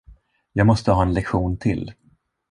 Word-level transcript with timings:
Jag 0.53 0.67
måste 0.67 0.91
ha 0.91 1.01
en 1.01 1.13
lektion 1.13 1.57
till. 1.57 1.93